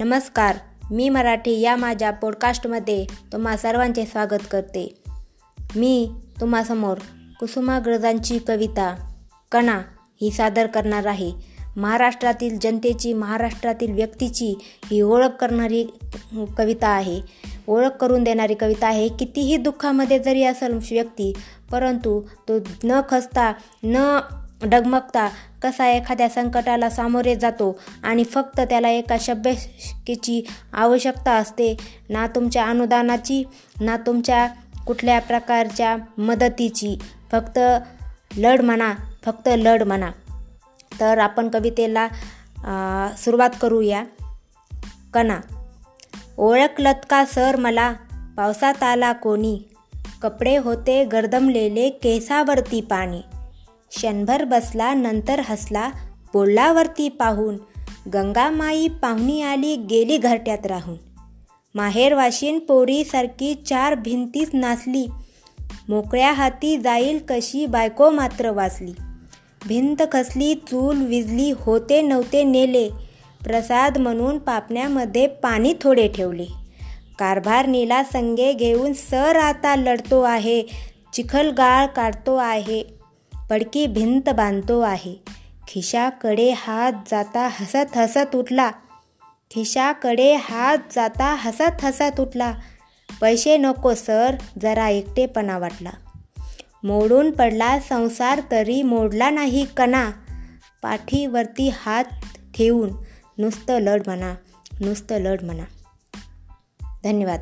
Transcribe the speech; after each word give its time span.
नमस्कार 0.00 0.56
मी 0.90 1.08
मराठी 1.08 1.60
या 1.60 1.76
माझ्या 1.76 2.10
पॉडकास्टमध्ये 2.10 3.06
तुम्हा 3.32 3.56
सर्वांचे 3.56 4.06
स्वागत 4.06 4.38
करते. 4.50 5.02
मी 5.76 6.10
तुम्हासमोर 6.40 6.98
कुसुमाग्रजांची 7.40 8.38
कविता 8.38 9.12
कणा 9.52 9.80
ही 10.20 10.30
सादर 10.30 10.66
करणार 10.66 11.06
आहे. 11.06 11.32
महाराष्ट्रातील 11.76 12.58
जनतेची 12.58 13.12
महाराष्ट्रातील 13.12 13.94
व्यक्तीची 13.94 14.58
ही 14.90 15.00
ओळख 15.00 15.28
करणारी 15.28 15.84
कविता 16.58 16.88
आहे. 16.88 17.20
ओळख 17.66 17.90
करून 17.90 18.24
देणारी 18.24 18.54
कविता 18.54 18.86
आहे. 18.86 19.08
कितीही 19.08 19.56
दुःखामध्ये 19.56 20.18
जरी 20.18 20.44
असेल 20.44 20.74
व्यक्ती 20.74 21.32
परंतु 21.70 22.22
तो 22.48 22.52
न 22.84 23.00
खसता 23.08 23.52
न 23.84 24.20
डगमगता 24.62 25.28
कसा 25.62 25.88
एखाद्या 25.88 26.28
संकटाला 26.28 26.90
सामोरे 26.90 27.34
जातो 27.34 27.80
आणि 28.02 28.24
फक्त 28.24 28.60
त्याला 28.60 28.88
एका 28.88 29.16
शब्दकीची 29.20 30.46
आवश्यकता 30.72 31.32
असते 31.32 31.76
ना 32.08 32.26
तुमच्या 32.26 32.66
अनुदानाची 32.66 33.44
ना 33.80 33.96
तुमच्या 33.96 34.46
कुठल्या 34.86 35.20
प्रकारच्या 35.20 35.96
मदतीची. 36.18 36.98
फक्त 37.32 37.58
लढ 38.36 38.60
म्हणा 38.60 38.94
फक्त 39.24 39.48
लढ 39.56 39.82
म्हणा. 39.82 40.10
तर 41.00 41.18
आपण 41.18 41.48
कवितेला 41.48 42.08
सुरुवात 43.18 43.50
करूया. 43.60 44.04
कणा 45.14 45.40
ओळखलत 46.38 47.06
का 47.10 47.24
सर 47.24 47.56
मला? 47.56 47.92
पावसात 48.36 48.82
आला 48.82 49.12
कोणी? 49.12 49.58
कपडे 50.22 50.56
होते 50.56 51.04
गर्दमलेले 51.04 51.88
केसावरती 51.88 52.80
पाणी. 52.80 53.20
क्षणभर 53.96 54.44
बसला 54.44 54.94
नंतर 54.94 55.40
हसला 55.44 55.90
बोललावरती 56.32 57.08
पाहून 57.08 57.56
गंगामाई 58.14 58.88
पाहुणी 58.88 59.42
आली 59.42 59.76
गेली 59.76 60.16
घरट्यात 60.16 60.66
राहून. 60.66 60.96
माहेरवाशीन 61.74 62.58
पोरीसारखी 62.58 63.54
चार 63.54 63.94
भिंतीच 63.94 64.50
नाचली. 64.52 65.06
मोकळ्या 65.88 66.32
हाती 66.32 66.76
जाईल 66.76 67.18
कशी 67.28 67.66
बायको 67.66 68.10
मात्र 68.10 68.50
वाचली. 68.50 68.92
भिंत 69.68 70.02
खसली 70.12 70.54
चूल 70.54 71.04
विजली 71.04 71.52
होते 71.56 72.02
नव्हते 72.02 72.44
नेले. 72.44 72.88
प्रसाद 73.44 73.98
म्हणून 73.98 74.38
पापण्यामध्ये 74.38 75.26
पाणी 75.26 75.74
थोडे 75.80 76.08
ठेवले. 76.08 76.46
कारभार 77.18 77.66
नीला 77.66 78.02
संगे 78.02 78.52
घेऊन 78.52 78.92
सर 78.92 79.36
आता 79.36 79.76
लढतो 79.76 80.22
आहे. 80.22 80.62
चिखलगाळ 81.14 81.86
काढतो 81.86 82.36
आहे. 82.36 82.99
पडकी 83.50 83.86
भिंत 83.86 84.30
बांधतो 84.30 84.80
आहे. 84.80 85.16
खिशाकडे 85.68 86.50
हात 86.50 86.92
जाता 87.10 87.48
हसत 87.52 87.96
हसत 87.96 88.36
उठला. 88.36 88.70
खिशाकडे 89.50 90.34
हात 90.34 90.78
जाता 90.94 91.34
हसत 91.34 91.84
हसत 91.84 92.20
उठला. 92.20 92.54
पैसे 93.20 93.56
नको 93.56 93.94
सर 93.94 94.36
जरा 94.62 94.88
एकटेपणा 94.88 95.58
वाटला. 95.58 95.90
मोडून 96.84 97.30
पडला 97.30 97.80
संसार 97.80 98.40
तरी 98.50 98.82
मोडला 98.82 99.30
नाही 99.30 99.66
कणा. 99.76 100.10
पाठीवरती 100.82 101.68
हात 101.68 102.04
ठेवून 102.54 102.90
नुसतं 103.38 103.78
लढ 103.78 104.02
म्हणा 104.06 104.34
नुसतं 104.80 105.14
लढ 105.18 105.42
म्हणा. 105.42 105.64
धन्यवाद. 107.04 107.40